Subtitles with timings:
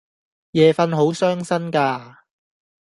[0.53, 2.23] 夜訓好傷身架